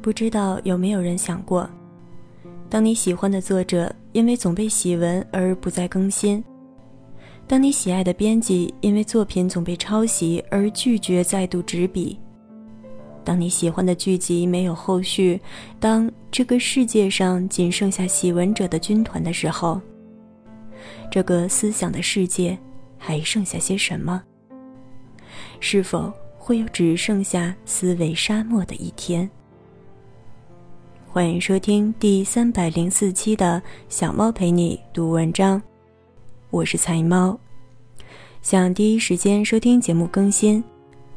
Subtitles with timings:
[0.00, 1.68] 不知道有没有人想过，
[2.70, 6.42] 当你喜欢的作者因为总被洗文而不再更新，
[7.46, 12.18] 当你喜爱的编辑因为作品总被抄袭而拒绝再度执笔，
[13.24, 15.40] 当你喜欢的剧集没有后续，
[15.80, 19.80] 当这个世界上仅剩下喜文者的军团的时候，
[21.10, 22.56] 这个思想的世界
[22.96, 24.22] 还剩下些什么？
[25.60, 29.28] 是否会有只剩下思维沙漠的一天？
[31.10, 35.60] 欢迎收听第三百零四期的小猫陪你读文章，
[36.50, 37.36] 我是彩猫。
[38.42, 40.62] 想第一时间收听节目更新，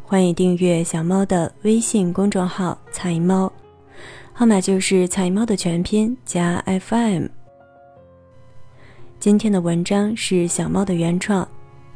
[0.02, 3.52] 欢迎订阅小猫的微信公众号“彩猫”，
[4.32, 7.26] 号码就是“彩猫”的全拼加 FM。
[9.20, 11.48] 今天的文章是小猫的原创，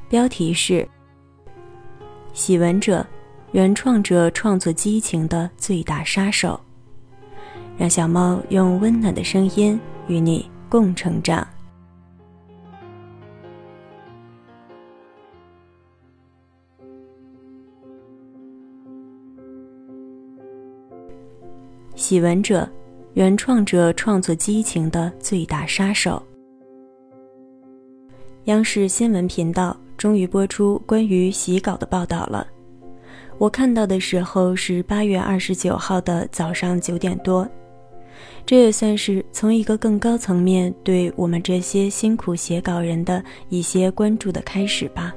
[0.09, 0.85] 标题是
[2.33, 3.07] “喜闻者”，
[3.53, 6.59] 原创者创作激情的最大杀手。
[7.77, 11.45] 让小猫用温暖的声音与你共成长。
[21.95, 22.69] 喜闻者，
[23.13, 26.21] 原创者创作激情的最大杀手。
[28.45, 32.45] 央视新闻频道终于播出关于洗稿的报道了。
[33.37, 37.47] 我看到的时候是八月二十九号的早上九点多。
[38.45, 45.13] 这也算是从一个更高层面对我们这些辛苦写稿人的一些关注的开始吧。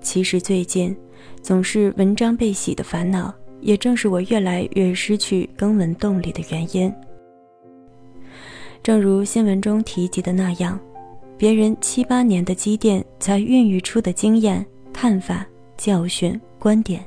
[0.00, 0.94] 其实最近，
[1.40, 6.92] 总是文章被洗的烦恼，也正是我越来越失去更文动力的原因。
[8.82, 10.78] 正如新闻中提及的那样，
[11.38, 15.46] 别人七八年的积淀才孕育出的经验、看法、
[15.78, 17.02] 教训、观点，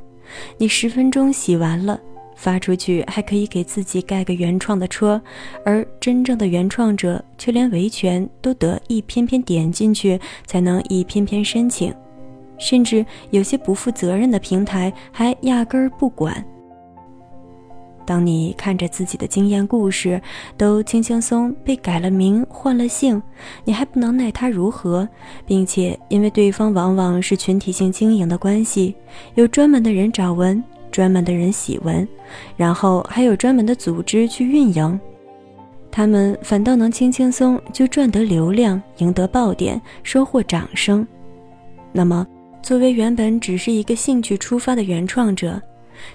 [0.58, 2.02] 你十分钟洗完了。
[2.38, 5.20] 发出去还可以给自己盖个原创的戳，
[5.66, 11.94] 而真正的原创者却连维权都得一篇篇点进去才能一篇篇申请，
[12.60, 16.46] 甚至有些不负责任的平台还压根儿不管。
[18.06, 20.22] 当你看着自己的经验故事
[20.56, 23.22] 都轻轻松被改了名换了姓，
[23.66, 25.10] 你还不能奈他如何，
[25.46, 28.96] 并且因为对方往往是群体性经营的关系，
[29.36, 30.64] 有专门的人找文。
[30.98, 32.08] 专门的人喜闻，
[32.56, 35.00] 然后还有专门的组织去运营，
[35.92, 41.08] 他们反倒能轻轻松就赚得流量，赢得爆点，收获掌声。
[41.92, 42.26] 那么，
[42.64, 45.62] 作为原本只是一个兴趣出发的原创者，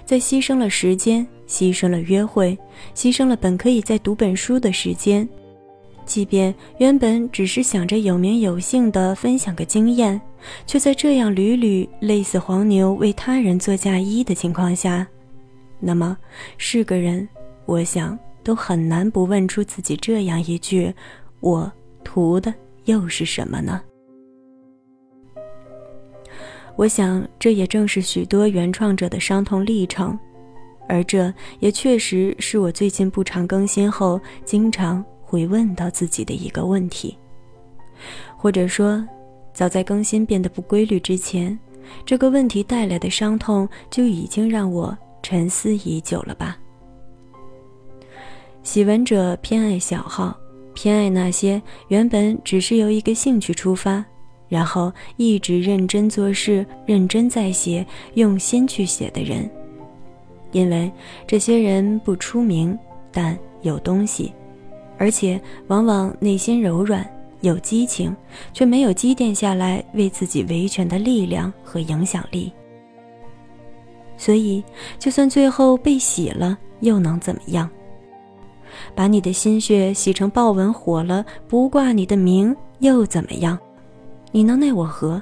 [0.03, 2.59] 在牺牲了时间、牺牲了约会、
[2.93, 5.25] 牺牲了本可以在读本书的时间。
[6.05, 10.19] 即便原本只是想着有名有姓的分享个经验，
[10.65, 15.07] 却在这样屡屡累死黄牛为他人做嫁衣的情况下，
[15.79, 16.17] 那么
[16.57, 17.27] 是个人，
[17.65, 20.93] 我想都很难不问出自己这样一句
[21.39, 21.71] ：“我
[22.03, 22.53] 图的
[22.85, 23.81] 又是什么呢？”
[26.75, 30.17] 我想这也正是许多原创者的伤痛历程，
[30.89, 35.05] 而这也确实是我最近不常更新后经常。
[35.33, 37.17] 会问到自己的一个问题，
[38.37, 39.03] 或者说，
[39.51, 41.57] 早在更新变得不规律之前，
[42.05, 46.55] 这个问题带来的伤痛就已经让我沉思已久了吧？
[48.61, 50.37] 喜闻者偏爱小号，
[50.75, 54.05] 偏爱那些原本只是由一个兴趣出发，
[54.47, 57.83] 然后一直认真做事、认真在写、
[58.13, 59.49] 用心去写的人，
[60.51, 60.91] 因为
[61.25, 62.77] 这些人不出名，
[63.11, 64.31] 但有东西。
[64.97, 67.05] 而且往往内心柔软，
[67.41, 68.15] 有激情，
[68.53, 72.51] 却没有积淀下来为自己维权的力量和影响力。
[74.17, 74.63] 所以，
[74.99, 77.69] 就算最后被洗了，又能怎么样？
[78.95, 83.57] 把你的心血洗成豹纹火了，不挂你的名又怎么样？
[84.31, 85.21] 你能奈我何？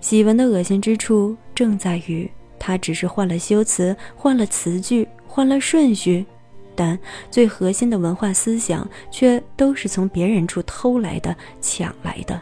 [0.00, 2.28] 喜文的恶心之处正在于，
[2.58, 6.26] 他只是换了修辞，换了词句，换了顺序。
[6.74, 6.98] 但
[7.30, 12.40] 最核心的文化思想却都是从别人处偷来的、抢来的。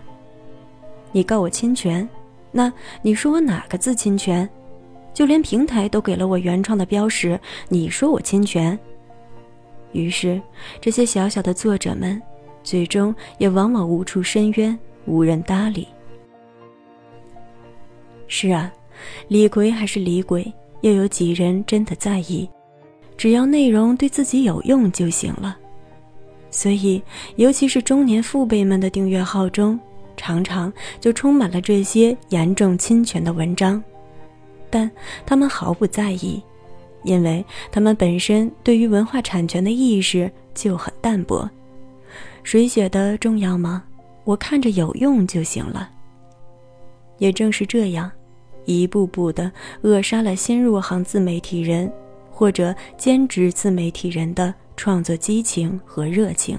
[1.13, 2.09] 你告我侵权，
[2.53, 2.73] 那
[3.03, 4.49] 你说我哪个字侵权？
[5.13, 7.39] 就连平台都给了我原创的标识，
[7.69, 8.79] 你说我侵权？
[9.93, 10.41] 于是，
[10.81, 12.23] 这些小小的作者们，
[12.63, 15.89] 最终也往往无处申冤，无人搭理。
[18.29, 18.73] 是啊，
[19.27, 22.49] 李逵还是李鬼，又有几人真的在意？
[23.21, 25.55] 只要内容对自己有用就行了，
[26.51, 27.03] 所以，
[27.37, 29.79] 尤其是中年父辈们的订阅号中，
[30.17, 33.85] 常常就充满了这些严重侵权的文章，
[34.71, 34.91] 但
[35.27, 36.43] 他们毫不在意，
[37.03, 41.47] 因为他们本身对于文化产权的意识就很淡薄。
[42.43, 43.85] 谁写的重要吗？
[44.25, 45.91] 我看着有用就行了。
[47.19, 48.11] 也正是这样，
[48.65, 49.53] 一步步的
[49.83, 51.93] 扼杀了新入行自媒体人
[52.41, 56.59] 或者兼职自媒体人的创作激情和热情。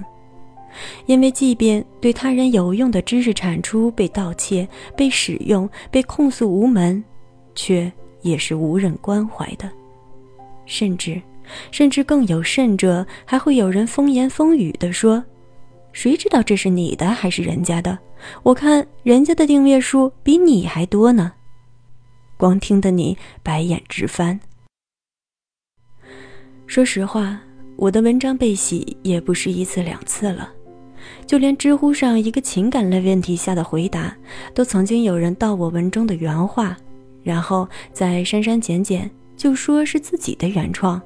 [1.06, 7.02] 因为即便对他人有用的知识产出被盗窃、被使用、被控诉无门，
[7.56, 9.68] 却也是无人关怀的。
[10.66, 11.20] 甚至，
[11.72, 15.22] 甚至更有甚者，还会有人风言风语地说
[15.92, 17.98] ：“谁知道这是你的还是人家的？
[18.44, 21.32] 我看人家的订阅数比你还多呢。”
[22.38, 24.38] 光听得你白眼直翻。
[26.66, 27.38] 说实话，
[27.76, 30.50] 我的文章被洗也不是一次两次了，
[31.26, 34.16] 就连知乎上一个情感类问题下的回答，
[34.54, 36.76] 都曾经有人盗我文中的原话，
[37.22, 39.10] 然后再删删减减。
[39.34, 41.00] 就说是自己的原创，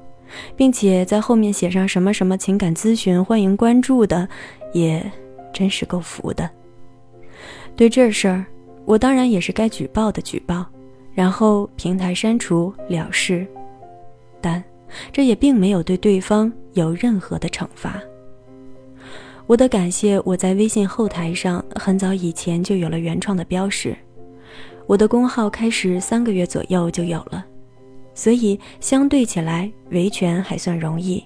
[0.55, 4.27] 并且在后面写上什么什么情感咨询，欢迎关注的，
[4.73, 5.03] 也
[5.51, 6.47] 真是够服的。
[7.75, 8.45] 对这事儿，
[8.85, 10.63] 我当然也是该举报的举报，
[11.15, 13.47] 然后平台删除了事，
[14.39, 14.63] 但
[15.11, 18.01] 这也并没有对对方有任何的惩罚。
[19.45, 23.95] 我的感谢，我在微信后台上很早以前就有了原创的标识，
[24.85, 27.45] 我的公号开始三个月左右就有了。
[28.13, 31.23] 所以相对起来，维权还算容易，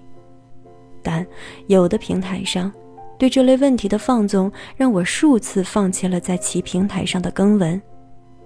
[1.01, 1.25] 但
[1.67, 2.71] 有的平台上
[3.17, 7.81] 对这类问题的放纵，让我数次放弃了在其平台上的更文。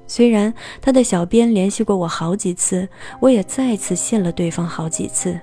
[0.08, 2.88] 虽然他的小编联系过我好几次，
[3.20, 5.40] 我也再次信了对方好几次，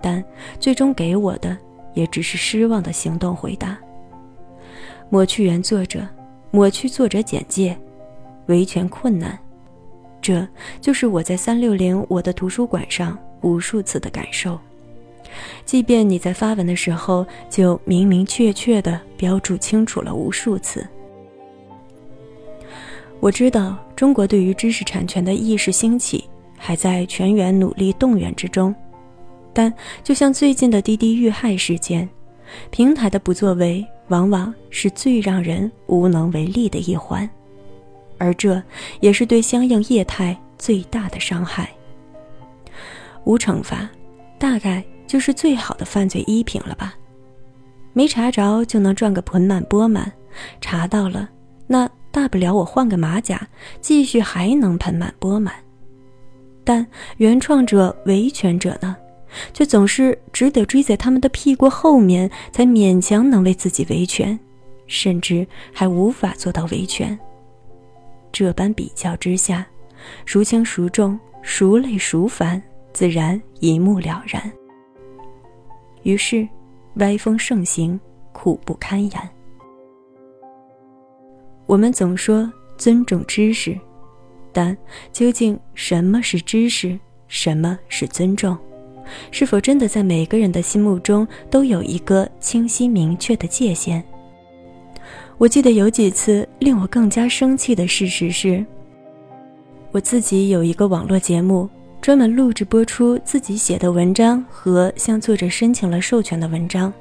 [0.00, 0.22] 但
[0.60, 1.56] 最终给我的
[1.94, 3.76] 也只是失望的行动回答。
[5.10, 6.06] 抹去原作者，
[6.50, 7.76] 抹去作者简介，
[8.46, 9.38] 维权困难。
[10.20, 10.46] 这
[10.80, 14.58] 就是我在三六零我的图书馆上无数次的感受。
[15.64, 20.86] 即便你在发文的时候就明明确确的标注清楚了无数次。
[23.22, 26.28] 我知道中国对于知识产权的意识兴起
[26.58, 28.74] 还在全员努力动员之中，
[29.52, 29.72] 但
[30.02, 32.08] 就像最近的滴滴遇害事件，
[32.72, 37.28] 平台的不作为往往是最让人无能为力的一环。
[38.18, 38.60] 而这
[38.98, 41.70] 也是对相应业态最大的伤害。
[43.22, 43.88] 无惩罚，
[44.36, 46.92] 大概就是最好的犯罪依凭了吧？
[47.92, 50.12] 没查着就能赚个盆满钵满，
[50.60, 51.30] 查到了，
[51.68, 53.48] 那大不了我换个马甲，
[53.80, 55.54] 继续还能盆满钵满。
[56.62, 56.86] 但
[57.16, 58.94] 原创者、维权者呢，
[59.52, 64.38] 却总是只得追在他们的屁股后面，才勉强能为自己维权，
[64.86, 67.18] 甚至还无法做到维权。
[68.30, 69.66] 这般比较之下，
[70.26, 72.62] 孰轻孰重，孰累孰烦，
[72.92, 74.52] 自然一目了然。
[76.02, 76.46] 于是，
[76.96, 77.98] 歪风盛行，
[78.32, 79.30] 苦不堪言。
[81.72, 83.74] 我们总说尊重知识，
[84.52, 84.76] 但
[85.10, 88.54] 究竟什么是知识，什么是尊重？
[89.30, 94.02] 是否真的在每个人的心目中都有一个清晰明确的界限？
[95.38, 98.62] 我记得有几次令我更加生气的事实是，
[99.92, 101.66] 我自己有一个网络节目，
[102.02, 106.92] 专门录制播出自己写的文章和向作者申请了授权的文章，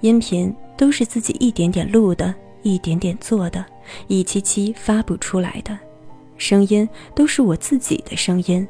[0.00, 3.64] 音频都是自己一点点录的，一点点做的，
[4.06, 5.78] 一期期发布出来的，
[6.36, 8.66] 声音都是我自己的声音。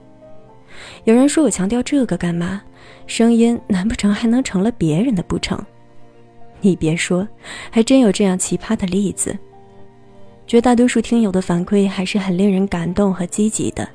[1.05, 2.63] 有人说我强调这个干嘛？
[3.07, 5.59] 声音难不成还能成了别人的不成？
[6.61, 7.27] 你别说，
[7.71, 9.37] 还真有这样奇葩的例子。
[10.47, 13.89] 绝大多数听友的反馈还是很令人感动和积极的，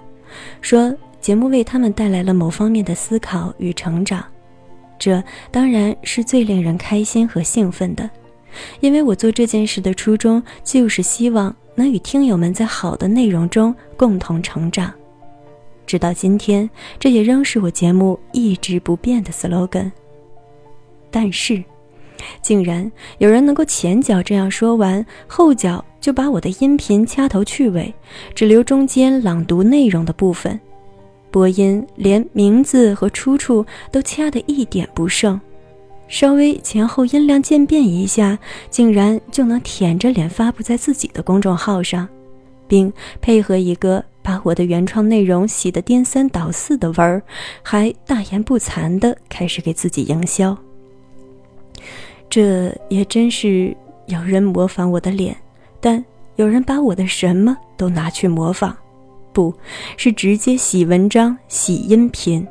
[0.62, 4.24] 说节目为他们带来了某方面的思考与成长，
[4.98, 8.10] 这当然是最令人开心和兴奋的。
[8.80, 14.94] 因为我做这件事的初衷就是希望能与听友们在好的内容中共同成长。
[15.86, 19.92] 直到今天，这也仍是我节目一直不变的 slogan。
[21.10, 21.64] 但是。
[22.42, 27.94] 竟然有人能够前脚这样说完，后脚就把我的音频掐头去尾，
[28.34, 30.60] 只留中间朗读内容的部分，
[31.30, 35.40] 播音连名字和出处都掐得一点不剩，
[36.08, 38.38] 稍微前后音量渐变一下，
[38.70, 42.08] 竟然就能舔着脸发布在自己的公众号上，
[42.68, 47.22] 并配合一个把我的原创内容洗得颠三倒四的文儿，
[47.62, 50.58] 还大言不惭地开始给自己营销。
[52.30, 53.76] 这也真是
[54.08, 55.36] 有人模仿我的脸，
[55.80, 56.04] 但
[56.36, 58.76] 有人把我的什么都拿去模仿，
[59.32, 59.54] 不
[59.96, 62.46] 是直接洗文章、洗音频，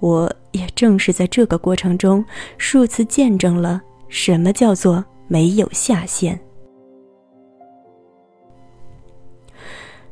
[0.00, 2.24] 我也正是在这个过程中
[2.56, 6.38] 数次见证了什么叫做没有下限。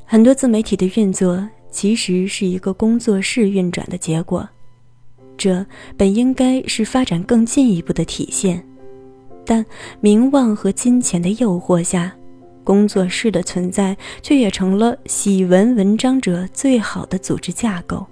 [0.04, 4.48] 很多自媒体的运作其实是一个工作室运转的结果，
[5.36, 5.64] 这
[5.96, 8.64] 本应该是发展更进一步的体现，
[9.44, 9.64] 但
[10.00, 12.14] 名望和金钱的诱惑下，
[12.62, 18.06] 工作室的存在却也成了喜闻文章者最好的组织架构。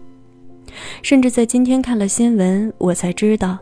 [1.03, 3.59] 甚至在今天看了新闻，我才知道，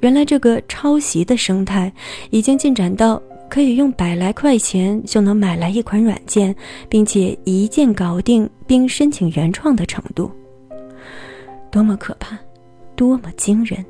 [0.00, 1.92] 原来这个抄袭的生态
[2.30, 6.54] 已经进展到可以用百来块钱就能买来一款软件，
[6.88, 10.30] 并且一键搞定并申请原创的程度。
[11.70, 12.38] 多么可怕，
[12.96, 13.84] 多么惊人！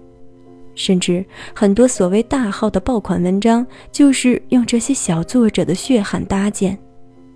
[0.74, 6.78] 甚至很多所谓大号的爆款文章，就是用这些小作者的血汗搭建，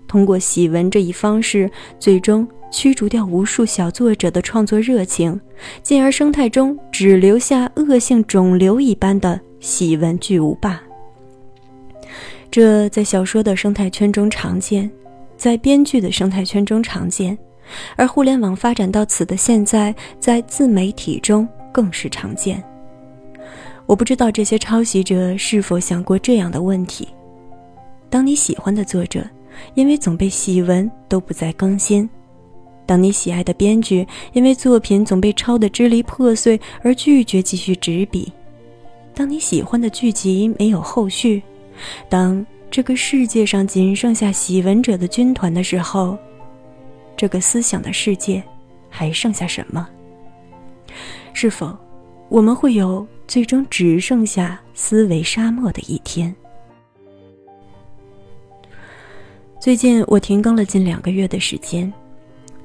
[0.07, 2.47] 通过洗文这一方式，最终。
[2.73, 5.39] 驱逐掉无数小作者的创作热情，
[5.83, 10.81] 进而生态中只留下恶性肿瘤一般的喜闻巨无霸。
[12.49, 14.89] 这在小说的生态圈中常见，
[15.37, 17.37] 在编剧的生态圈中常见，
[17.95, 22.61] 而互联网发展到此的现在，在自媒体中更是常见。
[23.85, 27.07] 我不知道这些抄袭者是否想过这样的问题：
[28.09, 29.23] 当你喜欢的作者
[29.75, 32.09] 因为总被喜闻都不再更新。
[32.85, 38.31] 当你喜爱的编剧因为作品总被抄得支离破碎而拒绝继续执笔，
[39.15, 41.41] 当你喜欢的剧集没有后续，
[42.09, 46.17] 当这个世界上仅剩下喜闻者的军团的时候，
[47.15, 48.43] 这个思想的世界
[48.89, 49.87] 还剩下什么？
[51.31, 51.75] 是否
[52.29, 56.35] 我们会有最终只剩下思维沙漠的一天？
[59.59, 61.91] 最近我停更了近两个月的时间。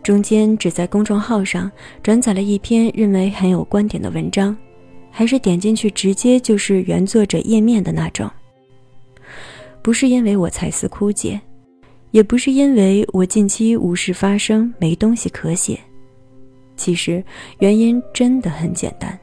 [0.09, 1.71] 中间只在公众号上
[2.03, 4.57] 转载了一篇认为很有观点的文章，
[5.11, 8.27] 还是点进去直接就是原作者页面的那种。
[9.83, 11.38] 不是因为我才思枯竭，
[12.12, 15.79] 也不是因为我近期无事发生没东西可写，
[16.75, 17.23] 其实
[17.59, 19.21] 原因真的很简单，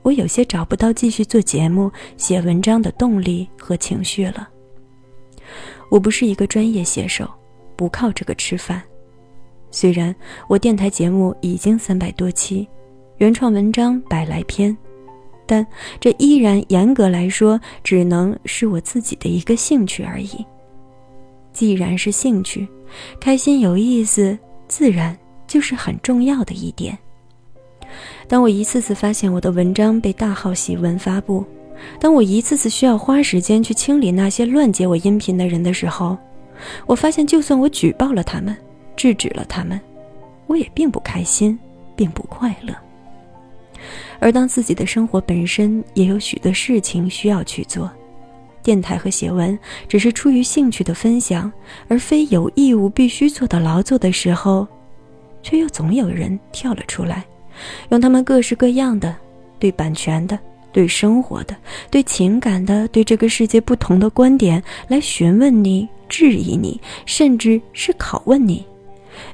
[0.00, 4.48] 我有些找不到继续做节目、写文章的动力和情绪了。
[5.90, 7.30] 我不是一个专业写手，
[7.76, 8.82] 不靠这个吃饭。
[9.70, 10.14] 虽然
[10.48, 12.66] 我电台节目已经三百多期，
[13.18, 14.76] 原创文章百来篇，
[15.46, 15.66] 但
[16.00, 20.44] 这依然严格来说只能是我自己的一个兴趣而已。
[21.52, 22.66] 既然是兴趣，
[23.20, 26.96] 开心有意思，自然就是很重要的一点。
[28.28, 31.44] 当我一次次发现我的文章被大号喜闻发布，
[31.98, 36.16] 当我一次次需要花时间去清理那些乱截我音频的人的时候，
[36.86, 38.56] 我发现，就算我举报了他们。
[38.96, 39.80] 制止了他们，
[40.46, 41.58] 我也并不开心，
[41.96, 42.74] 并不快乐。
[44.18, 47.90] 而当自己的生活本身也有许多事情需要去做，
[48.62, 51.50] 电台和写文只是出于兴趣的分享，
[51.88, 54.68] 而非有义务必须做的劳作的时候，
[55.42, 57.24] 却又总有人跳了出来，
[57.88, 59.16] 用他们各式各样的
[59.58, 60.38] 对版权的、
[60.70, 61.56] 对生活的、
[61.90, 68.62] 对情感的、对这个世界不同的观点来询问你、质疑你，甚至是拷问你。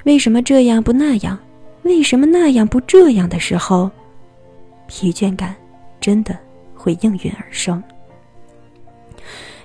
[0.05, 1.39] 为什么这样不那样？
[1.83, 3.89] 为什么那样不这样的时候，
[4.89, 5.55] 疲倦感
[6.01, 6.37] 真的
[6.75, 7.83] 会应运而生。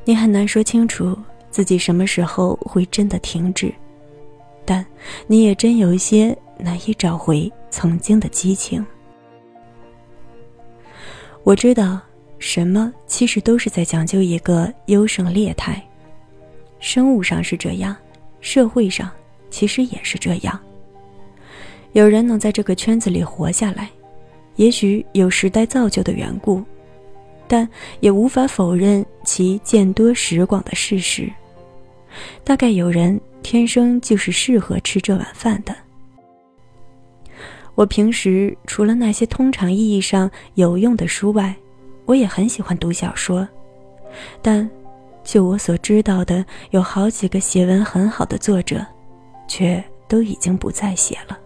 [0.04, 1.18] 你很难说清楚
[1.50, 3.74] 自己什么时候会真的停止，
[4.66, 4.86] 但
[5.26, 8.86] 你也真有一些难以找回曾经的激情。
[11.44, 12.00] 我知道，
[12.38, 15.82] 什么其实都是在讲究一个优胜劣汰，
[16.80, 17.96] 生物上是这样，
[18.42, 19.12] 社会上。
[19.52, 20.60] 其实也是这样。
[21.92, 23.90] 有人能在这个圈子里活下来，
[24.56, 26.64] 也许有时代造就的缘故，
[27.48, 27.68] 但
[28.00, 31.30] 也无法否认其见多识广的事实。
[32.44, 35.76] 大概有人天生就是适合吃这碗饭的。
[37.76, 41.54] 我平时除了那些通常意义上有用的书外，
[42.06, 43.48] 我也很喜欢读小说，
[44.42, 44.70] 但
[45.24, 48.86] 就我所知道的，有好几个写文很好的作者。
[49.48, 51.38] 却都已经不再写了。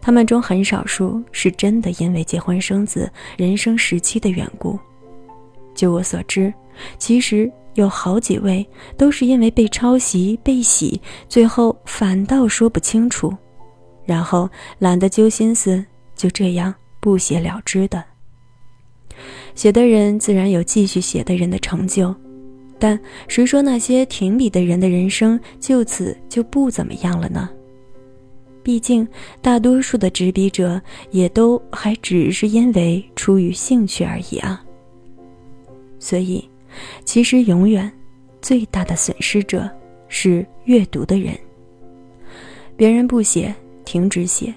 [0.00, 4.78] 他们中很少数是真的因为结婚生子、人生时期的缘故。
[5.74, 6.52] 就我所知，
[6.98, 8.66] 其实有好几位
[8.96, 13.32] 都是因为被抄袭、被洗，最后反倒说不清楚，
[14.04, 15.84] 然后懒得揪心思，
[16.16, 18.02] 就这样不写了之的。
[19.54, 22.14] 写的人自然有继续写的人的成就。
[22.82, 22.98] 但
[23.28, 27.48] 谁说那些停笔的人的人生就此就不怎么样了呢？
[28.60, 29.06] 毕竟
[29.40, 34.60] 大多数的执笔者也都还只是因为出于兴趣而已啊。
[36.00, 36.44] 所以，
[37.04, 37.88] 其实永远
[38.40, 39.70] 最大的损失者
[40.08, 41.32] 是阅读的人。
[42.76, 44.52] 别人不写，停止写，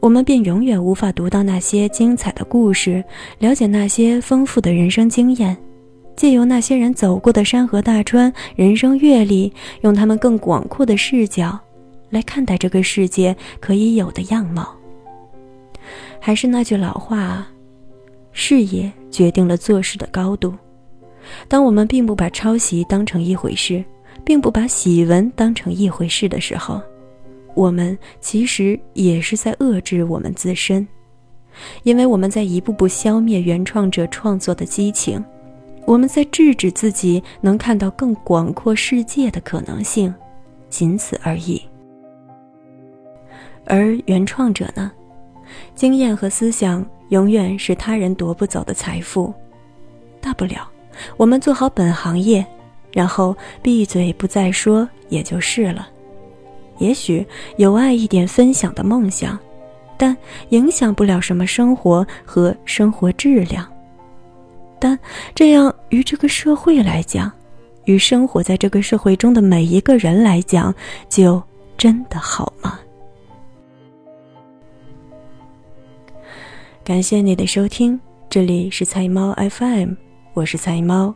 [0.00, 3.04] 我们便永远无法读到那些精彩的故事，
[3.38, 5.54] 了解那些丰富的人生经验。
[6.16, 11.58] 借由那些人走过的山河大川、人生阅历，用他们更广阔的视角
[12.08, 14.74] 来看待这个世界可以有的样貌。
[16.18, 17.46] 还是那句老话，
[18.32, 20.54] 视野决定了做事的高度。
[21.48, 23.84] 当我们并不把抄袭当成一回事，
[24.24, 26.80] 并不把喜闻当成一回事的时候，
[27.54, 30.86] 我们其实也是在遏制我们自身，
[31.82, 35.22] 因为我们在一步步消灭原创者创作的激情。
[35.86, 40.12] 我们在制止自己能看到更广阔世界的可能性，
[40.68, 41.62] 仅此而已。
[43.64, 44.90] 而原创者呢，
[45.74, 49.32] 经验和思想永远是他人夺不走的财富。
[50.20, 50.68] 大不了，
[51.16, 52.44] 我们做好本行业，
[52.92, 55.88] 然后闭嘴不再说也就是了。
[56.78, 57.24] 也许
[57.58, 59.38] 有爱一点分享的梦想，
[59.96, 60.16] 但
[60.48, 63.66] 影响不了什么生活和生活质量。
[64.78, 64.98] 但
[65.34, 67.30] 这样，于这个社会来讲，
[67.84, 70.74] 与生活在这个社会中的每一个人来讲，
[71.08, 71.42] 就
[71.76, 72.78] 真的好吗？
[76.84, 77.98] 感谢你的收听，
[78.30, 79.94] 这里是菜猫 FM，
[80.34, 81.12] 我是菜猫，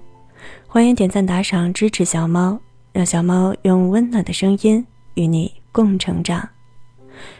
[0.66, 2.58] 欢迎点赞打赏支持小猫，
[2.92, 6.48] 让小猫用温暖的声音与你共成长。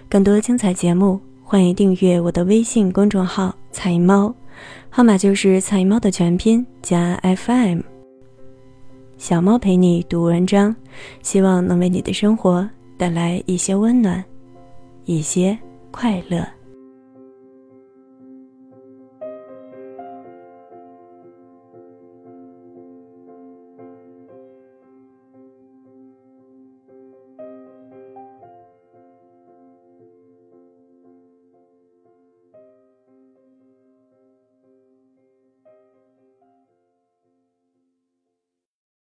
[0.09, 4.33] 更多精彩节目，欢迎订阅我的微信公众号“菜猫”。
[4.89, 7.81] 号码就是菜猫的全拼加 FM。
[9.17, 10.75] 小猫陪你读文章，
[11.23, 14.25] 希望能为你的生活带来一些温暖，
[15.05, 15.59] 一些
[15.91, 16.60] 快乐。